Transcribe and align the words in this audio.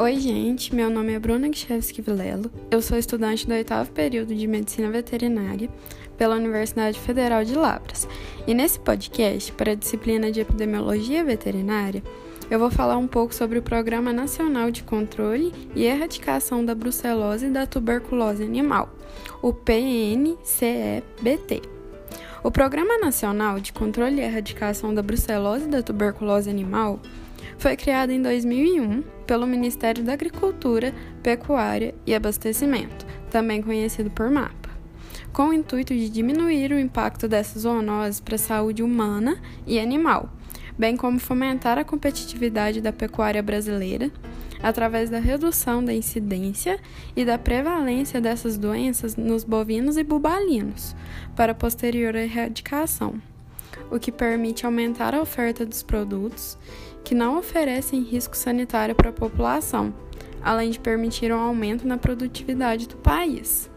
Oi, 0.00 0.20
gente. 0.20 0.72
Meu 0.72 0.88
nome 0.88 1.12
é 1.12 1.18
Bruna 1.18 1.48
Gchevski 1.48 2.00
Vilelo. 2.00 2.48
Eu 2.70 2.80
sou 2.80 2.96
estudante 2.96 3.44
do 3.44 3.52
oitavo 3.52 3.90
período 3.90 4.32
de 4.32 4.46
Medicina 4.46 4.88
Veterinária 4.88 5.68
pela 6.16 6.36
Universidade 6.36 7.00
Federal 7.00 7.44
de 7.44 7.56
Lavras. 7.56 8.06
E 8.46 8.54
nesse 8.54 8.78
podcast, 8.78 9.50
para 9.54 9.72
a 9.72 9.74
disciplina 9.74 10.30
de 10.30 10.38
Epidemiologia 10.38 11.24
Veterinária, 11.24 12.00
eu 12.48 12.60
vou 12.60 12.70
falar 12.70 12.96
um 12.96 13.08
pouco 13.08 13.34
sobre 13.34 13.58
o 13.58 13.62
Programa 13.62 14.12
Nacional 14.12 14.70
de 14.70 14.84
Controle 14.84 15.52
e 15.74 15.84
Erradicação 15.84 16.64
da 16.64 16.76
Brucelose 16.76 17.46
e 17.46 17.50
da 17.50 17.66
Tuberculose 17.66 18.44
Animal, 18.44 18.88
o 19.42 19.52
PNCEBT. 19.52 20.38
O 22.42 22.52
Programa 22.52 22.98
Nacional 22.98 23.58
de 23.58 23.72
Controle 23.72 24.20
e 24.20 24.24
Erradicação 24.24 24.94
da 24.94 25.02
Brucelose 25.02 25.64
e 25.64 25.68
da 25.68 25.82
Tuberculose 25.82 26.48
Animal 26.48 27.00
foi 27.58 27.76
criado 27.76 28.10
em 28.10 28.22
2001 28.22 29.02
pelo 29.26 29.44
Ministério 29.44 30.04
da 30.04 30.12
Agricultura, 30.12 30.94
Pecuária 31.20 31.94
e 32.06 32.14
Abastecimento, 32.14 33.04
também 33.28 33.60
conhecido 33.60 34.08
por 34.08 34.30
MAPA, 34.30 34.70
com 35.32 35.48
o 35.48 35.52
intuito 35.52 35.92
de 35.92 36.08
diminuir 36.08 36.70
o 36.70 36.78
impacto 36.78 37.26
dessas 37.26 37.62
zoonoses 37.62 38.20
para 38.20 38.36
a 38.36 38.38
saúde 38.38 38.84
humana 38.84 39.36
e 39.66 39.80
animal 39.80 40.30
bem 40.78 40.96
como 40.96 41.18
fomentar 41.18 41.76
a 41.76 41.84
competitividade 41.84 42.80
da 42.80 42.92
pecuária 42.92 43.42
brasileira 43.42 44.12
através 44.62 45.10
da 45.10 45.18
redução 45.18 45.84
da 45.84 45.92
incidência 45.92 46.78
e 47.16 47.24
da 47.24 47.38
prevalência 47.38 48.20
dessas 48.20 48.58
doenças 48.58 49.16
nos 49.16 49.44
bovinos 49.44 49.96
e 49.96 50.02
bubalinos, 50.02 50.94
para 51.36 51.54
posterior 51.54 52.14
erradicação, 52.14 53.14
o 53.90 53.98
que 53.98 54.12
permite 54.12 54.66
aumentar 54.66 55.14
a 55.14 55.20
oferta 55.20 55.64
dos 55.64 55.82
produtos 55.82 56.58
que 57.04 57.14
não 57.14 57.38
oferecem 57.38 58.02
risco 58.02 58.36
sanitário 58.36 58.94
para 58.94 59.10
a 59.10 59.12
população, 59.12 59.94
além 60.42 60.70
de 60.70 60.78
permitir 60.78 61.32
um 61.32 61.38
aumento 61.38 61.86
na 61.86 61.96
produtividade 61.96 62.86
do 62.86 62.96
país. 62.96 63.70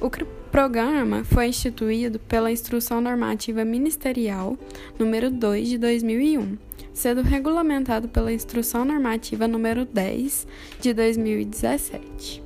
O 0.00 0.10
programa 0.50 1.24
foi 1.24 1.46
instituído 1.46 2.18
pela 2.18 2.50
Instrução 2.50 3.00
Normativa 3.00 3.64
Ministerial 3.64 4.56
número 4.98 5.30
2 5.30 5.68
de 5.68 5.78
2001, 5.78 6.58
sendo 6.92 7.22
regulamentado 7.22 8.08
pela 8.08 8.32
Instrução 8.32 8.84
Normativa 8.84 9.48
número 9.48 9.84
10 9.84 10.46
de 10.80 10.92
2017. 10.92 12.42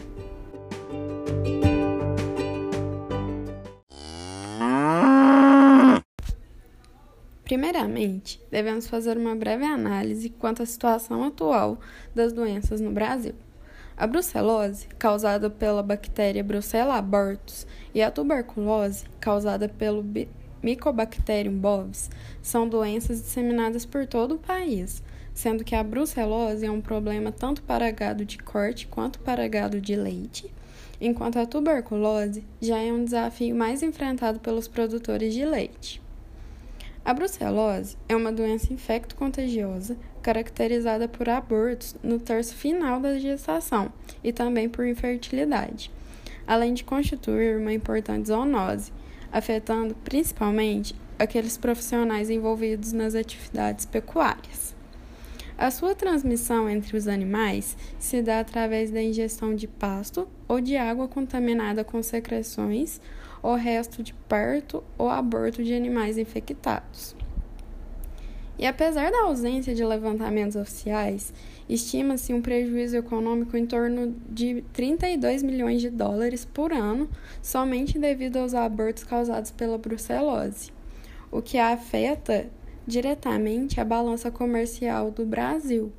Primeiramente, 7.44 8.38
devemos 8.50 8.86
fazer 8.86 9.16
uma 9.16 9.34
breve 9.34 9.64
análise 9.64 10.28
quanto 10.28 10.62
à 10.62 10.66
situação 10.66 11.24
atual 11.24 11.78
das 12.14 12.30
doenças 12.30 12.78
no 12.78 12.90
Brasil. 12.90 13.34
A 13.98 14.06
brucelose, 14.06 14.86
causada 14.96 15.50
pela 15.50 15.82
bactéria 15.82 16.44
Brucella 16.44 16.94
abortus, 16.94 17.66
e 17.92 18.00
a 18.00 18.12
tuberculose, 18.12 19.04
causada 19.18 19.68
pelo 19.68 20.04
Mycobacterium 20.62 21.58
bovis, 21.58 22.08
são 22.40 22.68
doenças 22.68 23.20
disseminadas 23.20 23.84
por 23.84 24.06
todo 24.06 24.36
o 24.36 24.38
país, 24.38 25.02
sendo 25.34 25.64
que 25.64 25.74
a 25.74 25.82
brucelose 25.82 26.64
é 26.64 26.70
um 26.70 26.80
problema 26.80 27.32
tanto 27.32 27.60
para 27.64 27.90
gado 27.90 28.24
de 28.24 28.38
corte 28.38 28.86
quanto 28.86 29.18
para 29.18 29.48
gado 29.48 29.80
de 29.80 29.96
leite, 29.96 30.48
enquanto 31.00 31.40
a 31.40 31.44
tuberculose 31.44 32.44
já 32.60 32.78
é 32.78 32.92
um 32.92 33.02
desafio 33.02 33.56
mais 33.56 33.82
enfrentado 33.82 34.38
pelos 34.38 34.68
produtores 34.68 35.34
de 35.34 35.44
leite. 35.44 36.00
A 37.04 37.12
brucelose 37.12 37.96
é 38.08 38.14
uma 38.14 38.30
doença 38.30 38.72
infecto-contagiosa 38.72 39.96
caracterizada 40.18 41.08
por 41.08 41.28
abortos 41.28 41.96
no 42.02 42.18
terço 42.18 42.54
final 42.54 43.00
da 43.00 43.18
gestação 43.18 43.92
e 44.22 44.32
também 44.32 44.68
por 44.68 44.86
infertilidade, 44.86 45.90
além 46.46 46.74
de 46.74 46.84
constituir 46.84 47.58
uma 47.58 47.72
importante 47.72 48.28
zoonose, 48.28 48.92
afetando 49.32 49.94
principalmente 50.04 50.94
aqueles 51.18 51.56
profissionais 51.56 52.30
envolvidos 52.30 52.92
nas 52.92 53.14
atividades 53.14 53.84
pecuárias. 53.84 54.74
A 55.58 55.72
sua 55.72 55.92
transmissão 55.92 56.70
entre 56.70 56.96
os 56.96 57.08
animais 57.08 57.76
se 57.98 58.22
dá 58.22 58.38
através 58.38 58.92
da 58.92 59.02
ingestão 59.02 59.56
de 59.56 59.66
pasto 59.66 60.28
ou 60.46 60.60
de 60.60 60.76
água 60.76 61.08
contaminada 61.08 61.82
com 61.82 62.00
secreções 62.00 63.00
ou 63.42 63.56
resto 63.56 64.02
de 64.02 64.14
parto 64.28 64.84
ou 64.96 65.08
aborto 65.08 65.64
de 65.64 65.74
animais 65.74 66.16
infectados. 66.16 67.16
E 68.58 68.66
apesar 68.66 69.12
da 69.12 69.22
ausência 69.22 69.72
de 69.72 69.84
levantamentos 69.84 70.56
oficiais, 70.56 71.32
estima-se 71.68 72.34
um 72.34 72.42
prejuízo 72.42 72.96
econômico 72.96 73.56
em 73.56 73.64
torno 73.64 74.16
de 74.28 74.64
32 74.72 75.44
milhões 75.44 75.80
de 75.80 75.88
dólares 75.88 76.44
por 76.44 76.72
ano 76.72 77.08
somente 77.40 77.98
devido 77.98 78.38
aos 78.38 78.54
abortos 78.54 79.04
causados 79.04 79.52
pela 79.52 79.78
brucelose, 79.78 80.72
o 81.30 81.40
que 81.40 81.56
afeta 81.56 82.48
diretamente 82.84 83.80
a 83.80 83.84
balança 83.84 84.28
comercial 84.28 85.12
do 85.12 85.24
Brasil, 85.24 85.92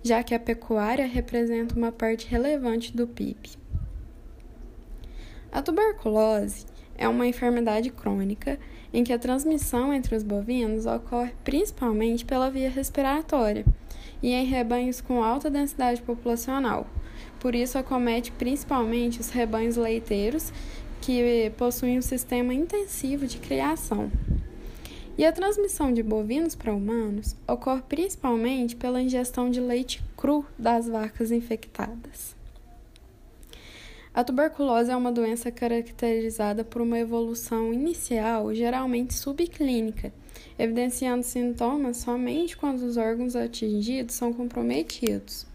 já 0.00 0.22
que 0.22 0.34
a 0.34 0.38
pecuária 0.38 1.06
representa 1.06 1.74
uma 1.74 1.90
parte 1.90 2.28
relevante 2.28 2.96
do 2.96 3.08
PIB. 3.08 3.50
A 5.50 5.62
tuberculose 5.62 6.66
é 6.96 7.08
uma 7.08 7.26
enfermidade 7.26 7.90
crônica 7.90 8.58
em 8.92 9.02
que 9.02 9.12
a 9.12 9.18
transmissão 9.18 9.92
entre 9.92 10.14
os 10.14 10.22
bovinos 10.22 10.86
ocorre 10.86 11.32
principalmente 11.42 12.24
pela 12.24 12.50
via 12.50 12.70
respiratória 12.70 13.64
e 14.22 14.32
em 14.32 14.44
rebanhos 14.44 15.00
com 15.00 15.22
alta 15.22 15.50
densidade 15.50 16.00
populacional. 16.00 16.86
Por 17.40 17.54
isso, 17.54 17.76
acomete 17.76 18.32
principalmente 18.32 19.20
os 19.20 19.30
rebanhos 19.30 19.76
leiteiros, 19.76 20.52
que 21.00 21.52
possuem 21.58 21.98
um 21.98 22.02
sistema 22.02 22.54
intensivo 22.54 23.26
de 23.26 23.36
criação. 23.36 24.10
E 25.18 25.24
a 25.24 25.30
transmissão 25.30 25.92
de 25.92 26.02
bovinos 26.02 26.54
para 26.54 26.72
humanos 26.72 27.36
ocorre 27.46 27.82
principalmente 27.82 28.74
pela 28.74 29.02
ingestão 29.02 29.50
de 29.50 29.60
leite 29.60 30.02
cru 30.16 30.44
das 30.58 30.88
vacas 30.88 31.30
infectadas. 31.30 32.34
A 34.14 34.22
tuberculose 34.22 34.92
é 34.92 34.96
uma 34.96 35.10
doença 35.10 35.50
caracterizada 35.50 36.62
por 36.62 36.80
uma 36.80 36.96
evolução 36.96 37.72
inicial, 37.72 38.54
geralmente 38.54 39.12
subclínica, 39.12 40.12
evidenciando 40.56 41.24
sintomas 41.24 41.96
somente 41.96 42.56
quando 42.56 42.82
os 42.82 42.96
órgãos 42.96 43.34
atingidos 43.34 44.14
são 44.14 44.32
comprometidos. 44.32 45.48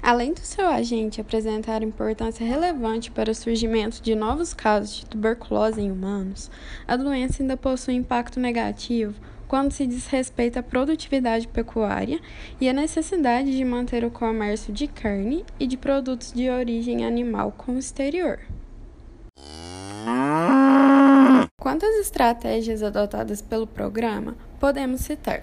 Além 0.00 0.34
do 0.34 0.38
seu 0.38 0.68
agente 0.68 1.20
apresentar 1.20 1.82
importância 1.82 2.46
relevante 2.46 3.10
para 3.10 3.32
o 3.32 3.34
surgimento 3.34 4.00
de 4.00 4.14
novos 4.14 4.54
casos 4.54 4.98
de 4.98 5.06
tuberculose 5.06 5.80
em 5.80 5.90
humanos, 5.90 6.48
a 6.86 6.96
doença 6.96 7.42
ainda 7.42 7.56
possui 7.56 7.94
impacto 7.94 8.38
negativo 8.38 9.20
quando 9.48 9.72
se 9.72 9.86
diz 9.86 10.06
respeito 10.06 10.58
à 10.58 10.62
produtividade 10.62 11.48
pecuária 11.48 12.20
e 12.60 12.68
à 12.68 12.72
necessidade 12.72 13.56
de 13.56 13.64
manter 13.64 14.04
o 14.04 14.10
comércio 14.10 14.72
de 14.72 14.86
carne 14.86 15.44
e 15.58 15.66
de 15.66 15.76
produtos 15.76 16.32
de 16.32 16.48
origem 16.50 17.04
animal 17.04 17.52
com 17.52 17.72
o 17.72 17.78
exterior. 17.78 18.40
Quanto 21.58 21.84
às 21.84 21.96
estratégias 21.96 22.82
adotadas 22.82 23.42
pelo 23.42 23.66
programa, 23.66 24.36
podemos 24.60 25.00
citar 25.00 25.42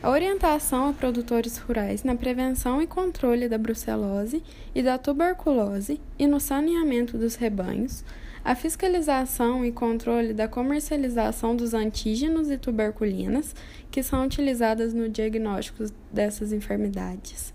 a 0.00 0.10
orientação 0.10 0.88
a 0.88 0.92
produtores 0.92 1.58
rurais 1.58 2.04
na 2.04 2.14
prevenção 2.14 2.80
e 2.80 2.86
controle 2.86 3.48
da 3.48 3.58
brucelose 3.58 4.42
e 4.72 4.82
da 4.82 4.96
tuberculose 4.96 6.00
e 6.16 6.26
no 6.26 6.38
saneamento 6.38 7.18
dos 7.18 7.34
rebanhos, 7.34 8.04
a 8.48 8.54
fiscalização 8.54 9.62
e 9.62 9.70
controle 9.70 10.32
da 10.32 10.48
comercialização 10.48 11.54
dos 11.54 11.74
antígenos 11.74 12.50
e 12.50 12.56
tuberculinas 12.56 13.54
que 13.90 14.02
são 14.02 14.24
utilizadas 14.24 14.94
no 14.94 15.06
diagnóstico 15.06 15.84
dessas 16.10 16.50
enfermidades, 16.50 17.52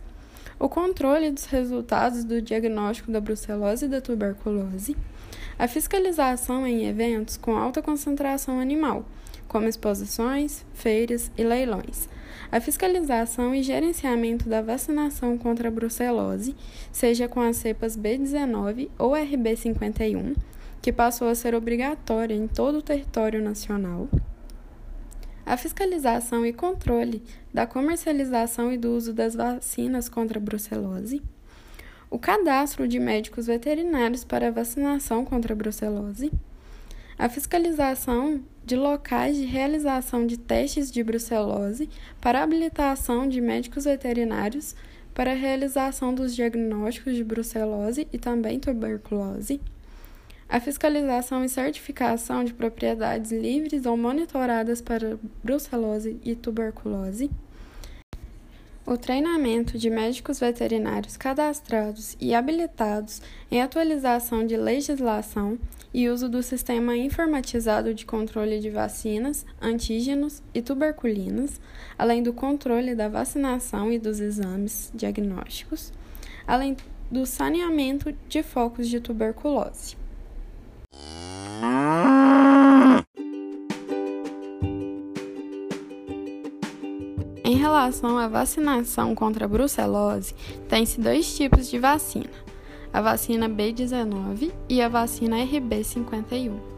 o 0.60 0.70
controle 0.70 1.32
dos 1.32 1.46
resultados 1.46 2.24
do 2.24 2.40
diagnóstico 2.40 3.12
da 3.12 3.20
brucelose 3.20 3.86
e 3.86 3.90
da 3.90 4.02
tuberculose, 4.02 4.96
a 5.58 5.68
fiscalização 5.68 6.68
em 6.68 6.86
eventos 6.86 7.38
com 7.38 7.58
alta 7.58 7.82
concentração 7.82 8.60
animal, 8.60 9.04
como 9.48 9.68
exposições, 9.68 10.64
feiras 10.76 11.32
e 11.36 11.44
leilões, 11.44 12.08
a 12.52 12.62
fiscalização 12.62 13.56
e 13.56 13.64
gerenciamento 13.64 14.48
da 14.48 14.62
vacinação 14.62 15.40
contra 15.40 15.70
a 15.70 15.72
brucelose, 15.72 16.56
seja 16.92 17.28
com 17.28 17.42
as 17.42 17.58
cepas 17.58 17.98
B19 17.98 18.90
ou 19.00 19.14
RB51, 19.14 20.36
que 20.84 20.94
passou 20.94 21.30
a 21.30 21.34
ser 21.34 21.56
obrigatória 21.56 22.36
em 22.36 22.46
todo 22.46 22.80
o 22.80 22.82
território 22.82 23.42
nacional. 23.42 24.08
A 25.46 25.58
fiscalização 25.58 26.46
e 26.46 26.54
controle 26.54 27.24
da 27.52 27.66
comercialização 27.66 28.72
e 28.72 28.78
do 28.78 28.92
uso 28.92 29.14
das 29.14 29.34
vacinas 29.34 30.10
contra 30.10 30.38
a 30.38 30.42
brucelose. 30.42 31.24
O 32.12 32.20
cadastro 32.20 32.88
de 32.88 33.00
médicos 33.00 33.48
veterinários 33.48 34.24
para 34.24 34.52
vacinação 34.52 35.26
contra 35.26 35.54
a 35.54 35.56
brucelose 35.56 36.32
a 37.18 37.30
fiscalização 37.30 38.44
de 38.66 38.76
locais 38.76 39.38
de 39.38 39.46
realização 39.46 40.26
de 40.26 40.38
testes 40.38 40.92
de 40.92 41.04
brucelose 41.04 41.90
para 42.20 42.42
habilitação 42.42 43.28
de 43.28 43.40
médicos 43.40 43.86
veterinários 43.86 44.76
para 45.14 45.34
realização 45.34 46.14
dos 46.14 46.36
diagnósticos 46.36 47.16
de 47.16 47.24
brucelose 47.24 48.08
e 48.12 48.18
também 48.18 48.60
tuberculose, 48.60 49.62
a 50.54 50.60
fiscalização 50.60 51.44
e 51.44 51.50
certificação 51.50 52.44
de 52.44 52.54
propriedades 52.54 53.32
livres 53.32 53.88
ou 53.88 53.98
monitoradas 53.98 54.82
para 54.82 55.18
brucelose 55.44 56.20
e 56.24 56.36
tuberculose, 56.36 57.32
o 58.86 58.96
treinamento 58.96 59.80
de 59.80 59.90
médicos 59.90 60.40
veterinários 60.40 61.18
cadastrados 61.18 62.16
e 62.22 62.36
habilitados 62.36 63.20
em 63.50 63.64
atualização 63.64 64.46
de 64.46 64.56
legislação 64.56 65.58
e 65.92 66.08
uso 66.08 66.30
do 66.30 66.44
sistema 66.44 66.96
informatizado 66.96 67.92
de 67.92 68.06
controle 68.06 68.60
de 68.60 68.70
vacinas, 68.70 69.48
antígenos 69.60 70.44
e 70.54 70.62
tuberculinas, 70.62 71.60
além 71.98 72.22
do 72.22 72.32
controle 72.32 72.94
da 72.94 73.10
vacinação 73.10 73.92
e 73.92 73.98
dos 73.98 74.20
exames 74.20 74.92
diagnósticos, 74.94 75.92
além 76.46 76.78
do 77.10 77.26
saneamento 77.26 78.14
de 78.30 78.44
focos 78.44 78.88
de 78.88 79.00
tuberculose. 79.00 80.03
Em 87.46 87.56
relação 87.56 88.18
à 88.18 88.28
vacinação 88.28 89.14
contra 89.14 89.46
a 89.46 89.48
brucelose, 89.48 90.34
tem-se 90.70 91.00
dois 91.00 91.36
tipos 91.36 91.70
de 91.70 91.78
vacina: 91.78 92.30
a 92.92 93.02
vacina 93.02 93.50
B19 93.50 94.52
e 94.70 94.82
a 94.82 94.88
vacina 94.88 95.38
RB51. 95.38 96.74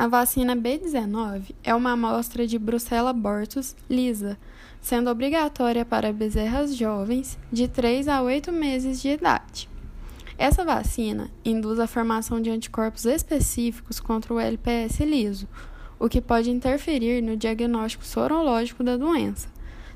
A 0.00 0.08
vacina 0.08 0.56
B19 0.56 1.54
é 1.62 1.74
uma 1.74 1.92
amostra 1.92 2.46
de 2.46 2.58
Brucella 2.58 3.10
abortus 3.10 3.76
lisa, 3.86 4.38
sendo 4.80 5.10
obrigatória 5.10 5.84
para 5.84 6.10
bezerras 6.10 6.74
jovens 6.74 7.38
de 7.52 7.68
3 7.68 8.08
a 8.08 8.22
8 8.22 8.50
meses 8.50 9.02
de 9.02 9.10
idade. 9.10 9.39
Essa 10.40 10.64
vacina 10.64 11.30
induz 11.44 11.78
a 11.78 11.86
formação 11.86 12.40
de 12.40 12.48
anticorpos 12.48 13.04
específicos 13.04 14.00
contra 14.00 14.32
o 14.32 14.40
LPS 14.40 15.00
liso, 15.00 15.46
o 15.98 16.08
que 16.08 16.18
pode 16.18 16.50
interferir 16.50 17.22
no 17.22 17.36
diagnóstico 17.36 18.06
sorológico 18.06 18.82
da 18.82 18.96
doença, 18.96 19.50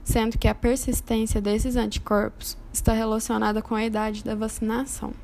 sendo 0.05 0.37
que 0.37 0.47
a 0.47 0.55
persistência 0.55 1.41
desses 1.41 1.77
anticorpos 1.77 2.59
está 2.71 2.93
relacionada 2.93 3.63
com 3.63 3.75
a 3.75 3.87
idade 3.87 4.23
da 4.23 4.35
vacinação. 4.35 5.15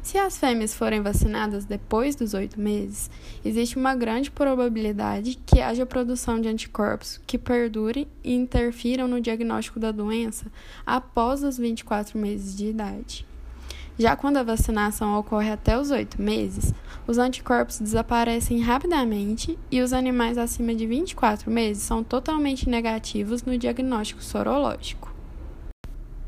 Se 0.00 0.16
as 0.16 0.38
fêmeas 0.38 0.72
forem 0.72 1.02
vacinadas 1.02 1.64
depois 1.64 2.14
dos 2.14 2.32
oito 2.32 2.60
meses, 2.60 3.10
existe 3.44 3.76
uma 3.76 3.96
grande 3.96 4.30
probabilidade 4.30 5.40
que 5.44 5.60
haja 5.60 5.84
produção 5.84 6.40
de 6.40 6.46
anticorpos 6.46 7.20
que 7.26 7.36
perdurem 7.36 8.06
e 8.22 8.32
interfiram 8.32 9.08
no 9.08 9.20
diagnóstico 9.20 9.80
da 9.80 9.90
doença 9.90 10.46
após 10.86 11.42
os 11.42 11.58
24 11.58 12.16
meses 12.16 12.56
de 12.56 12.66
idade. 12.66 13.31
Já 13.98 14.16
quando 14.16 14.38
a 14.38 14.42
vacinação 14.42 15.18
ocorre 15.18 15.50
até 15.50 15.78
os 15.78 15.90
oito 15.90 16.20
meses, 16.20 16.72
os 17.06 17.18
anticorpos 17.18 17.78
desaparecem 17.78 18.60
rapidamente 18.60 19.58
e 19.70 19.82
os 19.82 19.92
animais 19.92 20.38
acima 20.38 20.74
de 20.74 20.86
24 20.86 21.50
meses 21.50 21.82
são 21.82 22.02
totalmente 22.02 22.68
negativos 22.68 23.42
no 23.42 23.58
diagnóstico 23.58 24.22
sorológico. 24.22 25.12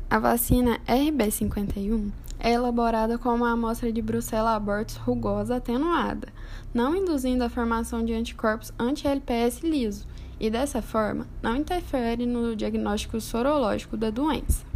A 0.07 0.19
vacina 0.19 0.79
RB51 0.87 2.11
é 2.39 2.51
elaborada 2.51 3.17
com 3.17 3.33
uma 3.33 3.53
amostra 3.53 3.91
de 3.91 4.01
Brucella 4.01 4.55
abortus 4.55 4.97
rugosa 4.97 5.55
atenuada, 5.55 6.27
não 6.71 6.95
induzindo 6.95 7.43
a 7.43 7.49
formação 7.49 8.05
de 8.05 8.13
anticorpos 8.13 8.71
anti-LPS 8.77 9.61
liso, 9.63 10.05
e 10.39 10.51
dessa 10.51 10.83
forma 10.83 11.25
não 11.41 11.55
interfere 11.55 12.27
no 12.27 12.55
diagnóstico 12.55 13.19
sorológico 13.19 13.97
da 13.97 14.11
doença 14.11 14.74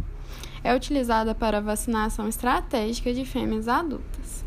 é 0.62 0.74
utilizada 0.74 1.34
para 1.34 1.60
vacinação 1.60 2.28
estratégica 2.28 3.12
de 3.12 3.24
fêmeas 3.24 3.68
adultas. 3.68 4.44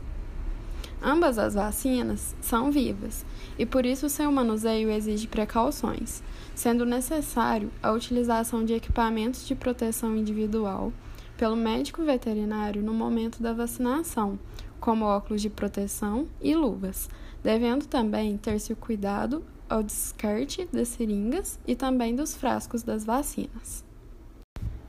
Ambas 1.01 1.37
as 1.37 1.53
vacinas 1.53 2.33
são 2.41 2.71
vivas 2.71 3.25
e 3.59 3.65
por 3.65 3.85
isso 3.85 4.09
seu 4.09 4.31
manuseio 4.31 4.89
exige 4.89 5.27
precauções, 5.27 6.23
sendo 6.55 6.85
necessário 6.85 7.69
a 7.81 7.91
utilização 7.91 8.63
de 8.63 8.73
equipamentos 8.73 9.45
de 9.45 9.53
proteção 9.53 10.15
individual 10.15 10.93
pelo 11.35 11.57
médico 11.57 12.03
veterinário 12.03 12.81
no 12.81 12.93
momento 12.93 13.43
da 13.43 13.51
vacinação, 13.51 14.39
como 14.79 15.03
óculos 15.03 15.41
de 15.41 15.49
proteção 15.49 16.27
e 16.41 16.55
luvas, 16.55 17.09
devendo 17.43 17.85
também 17.85 18.37
ter-se 18.37 18.71
o 18.71 18.77
cuidado 18.77 19.43
ao 19.69 19.83
descarte 19.83 20.67
das 20.71 20.87
seringas 20.89 21.59
e 21.67 21.75
também 21.75 22.15
dos 22.15 22.35
frascos 22.35 22.83
das 22.83 23.03
vacinas. 23.03 23.83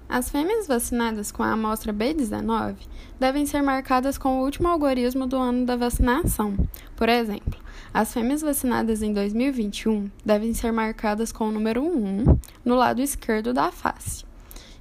As 0.09 0.31
fêmeas 0.31 0.67
vacinadas 0.67 1.33
com 1.33 1.43
a 1.43 1.53
amostra 1.53 1.93
B19 1.93 2.77
devem 3.19 3.47
ser 3.47 3.63
marcadas 3.63 4.19
com 4.19 4.39
o 4.39 4.45
último 4.45 4.69
algoritmo 4.69 5.27
do 5.27 5.37
ano 5.37 5.65
da 5.65 5.77
vacinação. 5.77 6.55
Por 6.95 7.09
exemplo, 7.09 7.59
as 7.93 8.13
fêmeas 8.13 8.43
vacinadas 8.43 9.03
em 9.03 9.13
2021 9.13 10.11
devem 10.25 10.53
ser 10.53 10.73
marcadas 10.73 11.33
com 11.33 11.49
o 11.49 11.53
número 11.53 11.83
1 11.83 12.39
no 12.65 12.75
lado 12.75 13.01
esquerdo 13.01 13.53
da 13.53 13.73
face. 13.73 14.25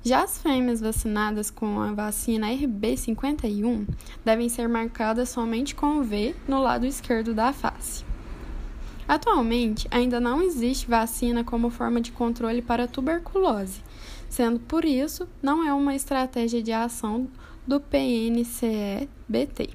Já 0.03 0.23
as 0.23 0.37
fêmeas 0.37 0.81
vacinadas 0.81 1.49
com 1.49 1.79
a 1.79 1.93
vacina 1.93 2.47
RB51 2.47 3.87
devem 4.25 4.49
ser 4.49 4.67
marcadas 4.67 5.29
somente 5.29 5.73
com 5.73 5.99
o 5.99 6.03
V 6.03 6.35
no 6.45 6.61
lado 6.61 6.85
esquerdo 6.85 7.33
da 7.33 7.53
face. 7.53 8.03
Atualmente, 9.07 9.87
ainda 9.91 10.19
não 10.19 10.41
existe 10.41 10.87
vacina 10.87 11.43
como 11.43 11.69
forma 11.69 12.01
de 12.01 12.11
controle 12.11 12.61
para 12.61 12.87
tuberculose, 12.87 13.81
sendo 14.33 14.59
por 14.61 14.83
isso 14.83 15.29
não 15.43 15.63
é 15.63 15.71
uma 15.71 15.93
estratégia 15.93 16.63
de 16.63 16.71
ação 16.71 17.27
do 17.67 17.79
PNCE-BT. 17.79 19.69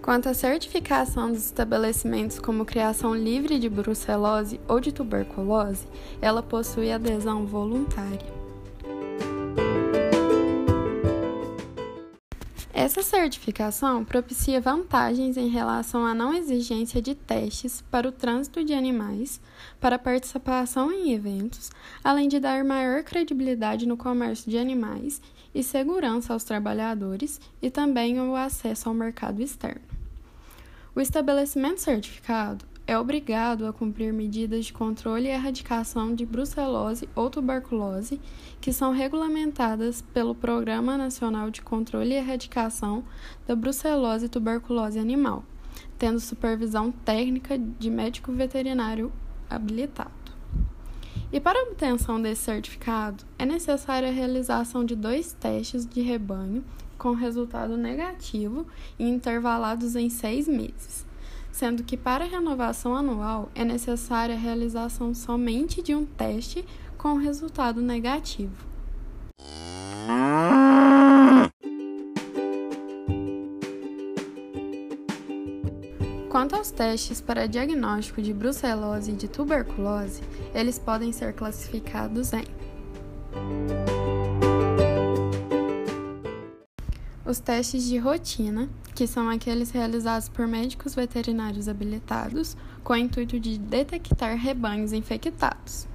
Quanto 0.00 0.28
à 0.28 0.34
certificação 0.34 1.32
dos 1.32 1.46
estabelecimentos 1.46 2.38
como 2.38 2.64
criação 2.64 3.12
livre 3.12 3.58
de 3.58 3.68
brucelose 3.68 4.60
ou 4.68 4.78
de 4.78 4.92
tuberculose, 4.92 5.88
ela 6.22 6.40
possui 6.40 6.92
adesão 6.92 7.44
voluntária. 7.44 8.35
Essa 12.86 13.02
certificação 13.02 14.04
propicia 14.04 14.60
vantagens 14.60 15.36
em 15.36 15.48
relação 15.48 16.06
à 16.06 16.14
não 16.14 16.32
exigência 16.32 17.02
de 17.02 17.16
testes 17.16 17.82
para 17.90 18.08
o 18.08 18.12
trânsito 18.12 18.64
de 18.64 18.72
animais, 18.72 19.40
para 19.80 19.98
participação 19.98 20.92
em 20.92 21.12
eventos, 21.12 21.68
além 22.04 22.28
de 22.28 22.38
dar 22.38 22.62
maior 22.62 23.02
credibilidade 23.02 23.88
no 23.88 23.96
comércio 23.96 24.48
de 24.48 24.56
animais 24.56 25.20
e 25.52 25.64
segurança 25.64 26.32
aos 26.32 26.44
trabalhadores 26.44 27.40
e 27.60 27.70
também 27.70 28.20
o 28.20 28.36
acesso 28.36 28.88
ao 28.88 28.94
mercado 28.94 29.42
externo. 29.42 29.82
O 30.94 31.00
estabelecimento 31.00 31.80
certificado 31.80 32.64
é 32.86 32.96
obrigado 32.96 33.66
a 33.66 33.72
cumprir 33.72 34.12
medidas 34.12 34.66
de 34.66 34.72
controle 34.72 35.26
e 35.26 35.32
erradicação 35.32 36.14
de 36.14 36.24
brucelose 36.24 37.08
ou 37.16 37.28
tuberculose 37.28 38.20
que 38.60 38.72
são 38.72 38.92
regulamentadas 38.92 40.02
pelo 40.14 40.36
Programa 40.36 40.96
Nacional 40.96 41.50
de 41.50 41.62
Controle 41.62 42.14
e 42.14 42.18
Erradicação 42.18 43.02
da 43.44 43.56
Brucelose 43.56 44.26
e 44.26 44.28
Tuberculose 44.28 45.00
Animal, 45.00 45.44
tendo 45.98 46.20
supervisão 46.20 46.92
técnica 46.92 47.58
de 47.58 47.90
médico 47.90 48.30
veterinário 48.30 49.12
habilitado. 49.50 50.12
E 51.32 51.40
para 51.40 51.58
a 51.58 51.62
obtenção 51.64 52.22
desse 52.22 52.42
certificado, 52.42 53.24
é 53.36 53.44
necessária 53.44 54.08
a 54.08 54.12
realização 54.12 54.84
de 54.84 54.94
dois 54.94 55.32
testes 55.32 55.84
de 55.84 56.02
rebanho 56.02 56.64
com 56.96 57.14
resultado 57.14 57.76
negativo 57.76 58.64
e 58.96 59.08
intervalados 59.08 59.96
em 59.96 60.08
seis 60.08 60.46
meses 60.46 61.04
sendo 61.56 61.82
que 61.82 61.96
para 61.96 62.22
a 62.22 62.28
renovação 62.28 62.94
anual 62.94 63.48
é 63.54 63.64
necessária 63.64 64.34
a 64.34 64.38
realização 64.38 65.14
somente 65.14 65.80
de 65.80 65.94
um 65.94 66.04
teste 66.04 66.62
com 66.98 67.14
resultado 67.14 67.80
negativo. 67.80 68.52
Quanto 76.28 76.54
aos 76.54 76.70
testes 76.70 77.22
para 77.22 77.48
diagnóstico 77.48 78.20
de 78.20 78.34
brucelose 78.34 79.12
e 79.12 79.14
de 79.14 79.26
tuberculose, 79.26 80.22
eles 80.54 80.78
podem 80.78 81.10
ser 81.10 81.32
classificados 81.32 82.34
em 82.34 82.44
os 87.26 87.40
testes 87.40 87.84
de 87.84 87.98
rotina, 87.98 88.68
que 88.94 89.06
são 89.06 89.28
aqueles 89.28 89.70
realizados 89.70 90.28
por 90.28 90.46
médicos 90.46 90.94
veterinários 90.94 91.68
habilitados 91.68 92.56
com 92.84 92.92
o 92.92 92.96
intuito 92.96 93.40
de 93.40 93.58
detectar 93.58 94.36
rebanhos 94.36 94.92
infectados, 94.92 95.88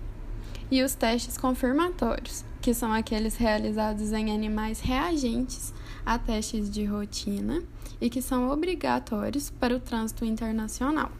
e 0.70 0.84
os 0.84 0.94
testes 0.94 1.38
confirmatórios, 1.38 2.44
que 2.62 2.74
são 2.74 2.92
aqueles 2.92 3.38
realizados 3.38 4.12
em 4.12 4.32
animais 4.32 4.82
reagentes 4.82 5.74
a 6.06 6.20
testes 6.20 6.70
de 6.70 6.84
rotina 6.84 7.64
e 8.00 8.10
que 8.10 8.22
são 8.22 8.50
obrigatórios 8.50 9.50
para 9.50 9.76
o 9.76 9.80
trânsito 9.80 10.26
internacional. 10.26 11.12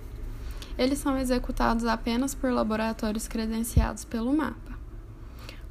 Eles 0.78 1.00
são 1.00 1.18
executados 1.18 1.86
apenas 1.86 2.36
por 2.36 2.52
laboratórios 2.52 3.28
credenciados 3.28 4.04
pelo 4.04 4.36
MAPA. 4.36 4.71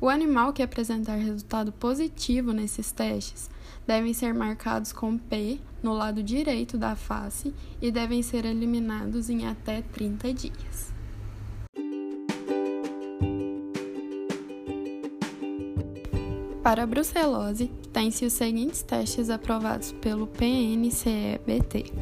O 0.01 0.09
animal 0.09 0.55
que 0.55 0.63
apresentar 0.63 1.17
resultado 1.17 1.71
positivo 1.73 2.55
nesses 2.55 2.91
testes 2.91 3.51
devem 3.87 4.15
ser 4.15 4.33
marcados 4.33 4.95
com 4.95 5.19
P 5.19 5.61
no 5.83 5.93
lado 5.93 6.23
direito 6.23 6.79
da 6.79 6.97
face 6.97 7.53
e 7.83 7.91
devem 7.91 8.23
ser 8.23 8.47
eliminados 8.47 9.29
em 9.29 9.47
até 9.47 9.83
30 9.83 10.33
dias. 10.33 10.95
Para 16.63 16.85
a 16.85 16.87
brucelose, 16.87 17.71
tem-se 17.93 18.25
os 18.25 18.33
seguintes 18.33 18.83
testes 18.83 19.29
aprovados 19.29 19.93
pelo 19.93 20.27
PNCEBT. 20.27 21.93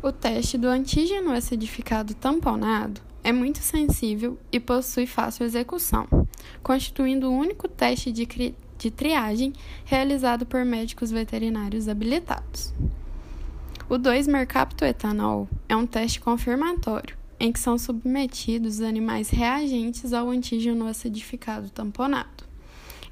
O 0.00 0.12
teste 0.12 0.56
do 0.58 0.68
antígeno 0.68 1.32
acidificado 1.32 2.14
tamponado 2.14 3.13
é 3.24 3.32
muito 3.32 3.58
sensível 3.60 4.38
e 4.52 4.60
possui 4.60 5.06
fácil 5.06 5.46
execução, 5.46 6.06
constituindo 6.62 7.30
o 7.30 7.36
único 7.36 7.66
teste 7.66 8.12
de, 8.12 8.26
de 8.78 8.90
triagem 8.90 9.54
realizado 9.86 10.44
por 10.44 10.62
médicos 10.62 11.10
veterinários 11.10 11.88
habilitados. 11.88 12.74
O 13.88 13.94
2-mercaptoetanol 13.94 15.48
é 15.66 15.74
um 15.74 15.86
teste 15.86 16.20
confirmatório, 16.20 17.16
em 17.40 17.50
que 17.50 17.58
são 17.58 17.78
submetidos 17.78 18.82
animais 18.82 19.30
reagentes 19.30 20.12
ao 20.12 20.28
antígeno 20.28 20.86
acidificado 20.86 21.70
tamponado. 21.70 22.44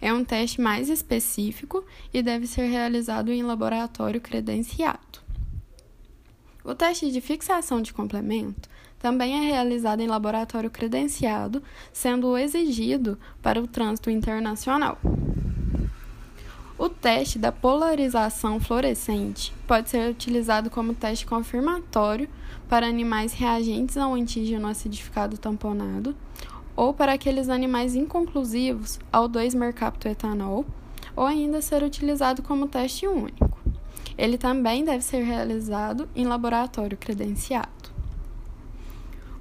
É 0.00 0.12
um 0.12 0.24
teste 0.24 0.60
mais 0.60 0.90
específico 0.90 1.84
e 2.12 2.22
deve 2.22 2.46
ser 2.46 2.66
realizado 2.66 3.30
em 3.32 3.42
laboratório 3.42 4.20
credenciado. 4.20 5.22
O 6.64 6.74
teste 6.74 7.10
de 7.10 7.20
fixação 7.20 7.80
de 7.80 7.92
complemento 7.92 8.68
também 9.02 9.34
é 9.34 9.50
realizado 9.50 10.00
em 10.00 10.06
laboratório 10.06 10.70
credenciado, 10.70 11.60
sendo 11.92 12.38
exigido 12.38 13.18
para 13.42 13.60
o 13.60 13.66
trânsito 13.66 14.08
internacional. 14.08 14.96
O 16.78 16.88
teste 16.88 17.36
da 17.36 17.50
polarização 17.50 18.60
fluorescente 18.60 19.52
pode 19.66 19.90
ser 19.90 20.08
utilizado 20.08 20.70
como 20.70 20.94
teste 20.94 21.26
confirmatório 21.26 22.28
para 22.68 22.86
animais 22.86 23.32
reagentes 23.32 23.96
ao 23.96 24.14
antígeno 24.14 24.68
acidificado 24.68 25.36
tamponado 25.36 26.14
ou 26.76 26.94
para 26.94 27.12
aqueles 27.12 27.48
animais 27.48 27.96
inconclusivos 27.96 29.00
ao 29.12 29.28
2-mercaptoetanol, 29.28 30.64
ou 31.14 31.26
ainda 31.26 31.60
ser 31.60 31.82
utilizado 31.82 32.40
como 32.42 32.68
teste 32.68 33.06
único. 33.06 33.60
Ele 34.16 34.38
também 34.38 34.84
deve 34.84 35.02
ser 35.02 35.22
realizado 35.22 36.08
em 36.14 36.24
laboratório 36.24 36.96
credenciado. 36.96 37.71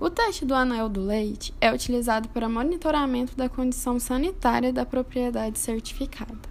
O 0.02 0.10
teste 0.10 0.44
do 0.44 0.56
anel 0.56 0.90
do 0.90 1.00
leite 1.00 1.54
é 1.62 1.72
utilizado 1.72 2.28
para 2.30 2.50
monitoramento 2.50 3.38
da 3.38 3.48
condição 3.48 4.00
sanitária 4.00 4.74
da 4.74 4.84
propriedade 4.84 5.60
certificada. 5.60 6.50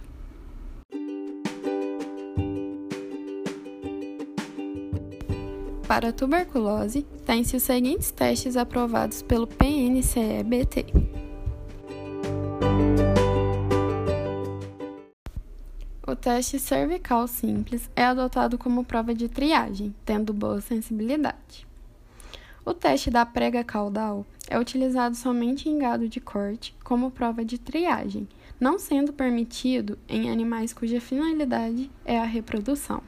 Para 5.85 6.07
a 6.07 6.13
tuberculose, 6.13 7.05
tem-se 7.25 7.57
os 7.57 7.63
seguintes 7.63 8.09
testes 8.09 8.55
aprovados 8.55 9.21
pelo 9.21 9.45
PNCEBT. 9.45 10.85
O 16.07 16.15
teste 16.15 16.57
cervical 16.57 17.27
simples 17.27 17.91
é 17.97 18.05
adotado 18.05 18.57
como 18.57 18.85
prova 18.85 19.13
de 19.13 19.27
triagem, 19.27 19.93
tendo 20.05 20.33
boa 20.33 20.61
sensibilidade. 20.61 21.69
O 22.63 22.75
teste 22.75 23.09
da 23.09 23.25
prega 23.25 23.63
caudal 23.63 24.23
é 24.47 24.59
utilizado 24.59 25.15
somente 25.15 25.67
em 25.67 25.79
gado 25.79 26.07
de 26.07 26.19
corte 26.19 26.75
como 26.83 27.09
prova 27.09 27.43
de 27.43 27.57
triagem, 27.57 28.27
não 28.59 28.77
sendo 28.77 29.11
permitido 29.11 29.97
em 30.07 30.29
animais 30.29 30.71
cuja 30.71 31.01
finalidade 31.01 31.89
é 32.05 32.19
a 32.19 32.23
reprodução. 32.23 33.01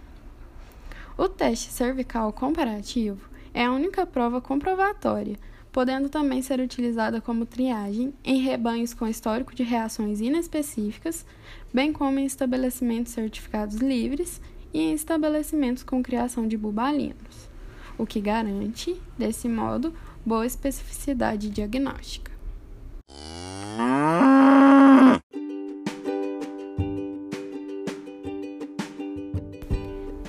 O 1.16 1.30
teste 1.30 1.72
cervical 1.72 2.34
comparativo 2.34 3.30
é 3.54 3.66
a 3.66 3.72
única 3.72 4.08
prova 4.08 4.42
comprovatória, 4.42 5.38
podendo 5.72 6.10
também 6.10 6.42
ser 6.42 6.60
utilizada 6.60 7.22
como 7.22 7.46
triagem 7.46 8.12
em 8.24 8.42
rebanhos 8.42 8.96
com 8.96 9.08
histórico 9.08 9.54
de 9.54 9.62
reações 9.62 10.20
inespecíficas, 10.20 11.28
bem 11.72 11.94
como 11.94 12.18
em 12.18 12.26
estabelecimentos 12.26 13.14
certificados 13.14 13.76
livres 13.76 14.42
e 14.74 14.80
em 14.80 14.94
estabelecimentos 14.94 15.84
com 15.84 16.02
criação 16.02 16.48
de 16.48 16.58
bubalinos, 16.58 17.53
o 17.98 18.06
que 18.06 18.20
garante, 18.20 19.00
desse 19.18 19.48
modo, 19.48 19.94
boa 20.26 20.46
especificidade 20.46 21.50
diagnóstica. 21.50 22.32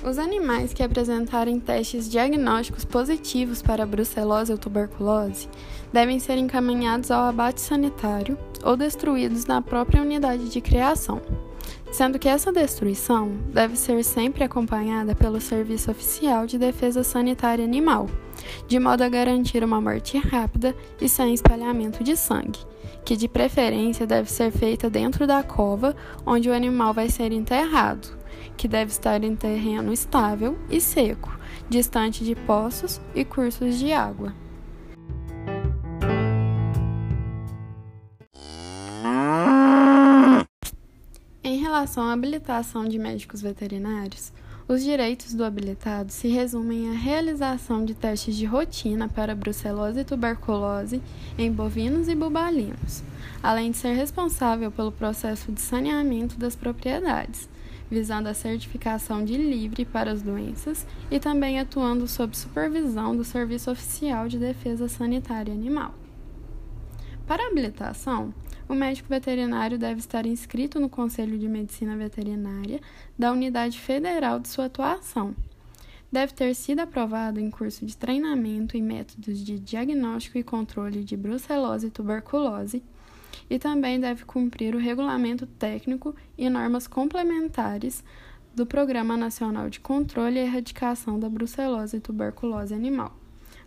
Os 0.07 0.19
animais 0.19 0.71
que 0.71 0.83
apresentarem 0.83 1.59
testes 1.59 2.07
diagnósticos 2.09 2.85
positivos 2.85 3.63
para 3.63 3.87
brucelose 3.87 4.51
ou 4.51 4.57
tuberculose 4.57 5.49
devem 5.91 6.19
ser 6.19 6.37
encaminhados 6.37 7.09
ao 7.09 7.23
abate 7.23 7.59
sanitário 7.59 8.37
ou 8.63 8.77
destruídos 8.77 9.45
na 9.45 9.63
própria 9.63 10.01
unidade 10.01 10.47
de 10.49 10.61
criação, 10.61 11.21
sendo 11.95 12.19
que 12.19 12.27
essa 12.27 12.51
destruição 12.51 13.37
deve 13.53 13.77
ser 13.77 14.03
sempre 14.03 14.43
acompanhada 14.43 15.15
pelo 15.15 15.39
Serviço 15.39 15.89
Oficial 15.89 16.45
de 16.45 16.57
Defesa 16.57 17.05
Sanitária 17.05 17.63
Animal, 17.63 18.09
de 18.67 18.77
modo 18.77 19.01
a 19.01 19.07
garantir 19.07 19.63
uma 19.63 19.79
morte 19.79 20.17
rápida 20.17 20.75
e 20.99 21.07
sem 21.07 21.33
espalhamento 21.33 22.03
de 22.03 22.17
sangue, 22.17 22.59
que 23.05 23.15
de 23.15 23.29
preferência 23.29 24.05
deve 24.05 24.29
ser 24.29 24.51
feita 24.51 24.89
dentro 24.89 25.25
da 25.25 25.41
cova 25.41 25.95
onde 26.25 26.49
o 26.49 26.53
animal 26.53 26.93
vai 26.93 27.07
ser 27.07 27.31
enterrado 27.31 28.09
que 28.57 28.67
deve 28.67 28.91
estar 28.91 29.23
em 29.23 29.33
terreno 29.33 29.93
estável 29.93 30.57
e 30.69 30.81
seco, 30.81 31.31
distante 31.69 32.25
de 32.25 32.35
poços 32.35 32.99
e 33.13 33.23
cursos 33.23 33.79
de 33.79 33.93
água. 33.93 34.33
Relação 41.75 42.05
à 42.05 42.13
habilitação 42.13 42.87
de 42.87 42.97
médicos 42.97 43.41
veterinários, 43.41 44.31
os 44.65 44.81
direitos 44.81 45.33
do 45.33 45.43
habilitado 45.43 46.09
se 46.09 46.29
resumem 46.29 46.89
à 46.89 46.93
realização 46.93 47.83
de 47.83 47.93
testes 47.93 48.37
de 48.37 48.45
rotina 48.45 49.09
para 49.09 49.35
brucelose 49.35 49.99
e 49.99 50.05
tuberculose 50.05 51.01
em 51.37 51.51
bovinos 51.51 52.07
e 52.07 52.15
bubalinos, 52.15 53.03
além 53.43 53.71
de 53.71 53.77
ser 53.77 53.91
responsável 53.91 54.71
pelo 54.71 54.89
processo 54.89 55.51
de 55.51 55.59
saneamento 55.59 56.39
das 56.39 56.55
propriedades, 56.55 57.49
visando 57.91 58.29
a 58.29 58.33
certificação 58.33 59.25
de 59.25 59.35
livre 59.35 59.83
para 59.83 60.13
as 60.13 60.21
doenças 60.21 60.87
e 61.11 61.19
também 61.19 61.59
atuando 61.59 62.07
sob 62.07 62.37
supervisão 62.37 63.13
do 63.17 63.25
Serviço 63.25 63.69
Oficial 63.69 64.29
de 64.29 64.39
Defesa 64.39 64.87
Sanitária 64.87 65.53
Animal. 65.53 65.93
Para 67.27 67.43
a 67.43 67.47
habilitação, 67.47 68.33
o 68.67 68.73
médico 68.73 69.09
veterinário 69.09 69.77
deve 69.77 69.99
estar 69.99 70.25
inscrito 70.25 70.79
no 70.79 70.89
Conselho 70.89 71.37
de 71.37 71.47
Medicina 71.47 71.95
Veterinária 71.95 72.81
da 73.17 73.31
unidade 73.31 73.79
federal 73.79 74.39
de 74.39 74.47
sua 74.47 74.65
atuação. 74.65 75.35
Deve 76.11 76.33
ter 76.33 76.53
sido 76.55 76.79
aprovado 76.79 77.39
em 77.39 77.49
curso 77.51 77.85
de 77.85 77.95
treinamento 77.95 78.77
em 78.77 78.81
métodos 78.81 79.43
de 79.43 79.59
diagnóstico 79.59 80.37
e 80.37 80.43
controle 80.43 81.03
de 81.03 81.15
brucelose 81.17 81.87
e 81.87 81.91
tuberculose 81.91 82.81
e 83.49 83.59
também 83.59 83.99
deve 83.99 84.25
cumprir 84.25 84.75
o 84.75 84.79
regulamento 84.79 85.45
técnico 85.45 86.15
e 86.37 86.49
normas 86.49 86.87
complementares 86.87 88.03
do 88.55 88.65
Programa 88.65 89.17
Nacional 89.17 89.69
de 89.69 89.79
Controle 89.79 90.39
e 90.39 90.43
Erradicação 90.43 91.19
da 91.19 91.29
Brucelose 91.29 91.97
e 91.97 91.99
Tuberculose 91.99 92.73
Animal, 92.73 93.13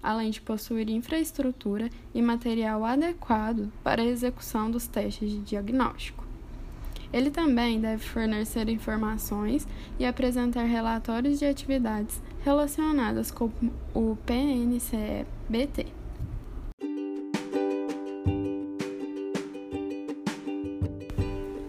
além 0.02 0.31
de 0.31 0.40
possuir 0.40 0.88
infraestrutura 0.88 1.90
e 2.14 2.23
material 2.23 2.85
adequado 2.85 3.71
para 3.83 4.02
a 4.02 4.07
execução 4.07 4.71
dos 4.71 4.87
testes 4.87 5.31
de 5.31 5.38
diagnóstico. 5.40 6.28
Ele 7.12 7.31
também 7.31 7.81
deve 7.81 8.05
fornecer 8.05 8.69
informações 8.69 9.67
e 9.99 10.05
apresentar 10.05 10.64
relatórios 10.64 11.38
de 11.38 11.47
atividades 11.47 12.21
relacionadas 12.45 13.31
com 13.31 13.50
o 13.95 14.17
PNCE-BT. 14.26 15.87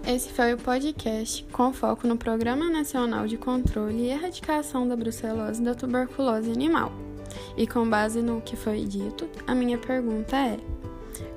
Esse 0.06 0.30
foi 0.30 0.54
o 0.56 0.58
podcast 0.58 1.44
com 1.52 1.72
foco 1.72 2.08
no 2.08 2.18
Programa 2.18 2.68
Nacional 2.68 3.28
de 3.28 3.38
Controle 3.38 4.06
e 4.06 4.10
Erradicação 4.10 4.88
da 4.88 4.96
Brucelose 4.96 5.62
e 5.62 5.66
da 5.66 5.76
Tuberculose 5.76 6.52
Animal. 6.52 7.09
E 7.60 7.68
com 7.68 7.88
base 7.90 8.22
no 8.22 8.40
que 8.40 8.56
foi 8.56 8.86
dito, 8.86 9.28
a 9.46 9.54
minha 9.54 9.78
pergunta 9.78 10.34
é: 10.38 10.58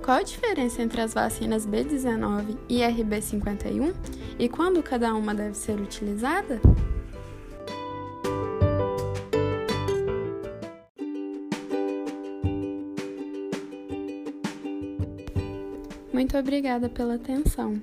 Qual 0.04 0.18
a 0.18 0.22
diferença 0.22 0.80
entre 0.80 1.00
as 1.00 1.12
vacinas 1.12 1.66
B19 1.66 2.56
e 2.68 2.78
RB51 2.78 3.92
e 4.38 4.48
quando 4.48 4.80
cada 4.84 5.12
uma 5.14 5.34
deve 5.34 5.56
ser 5.56 5.80
utilizada? 5.80 6.60
Muito 16.12 16.38
obrigada 16.38 16.88
pela 16.88 17.16
atenção. 17.16 17.82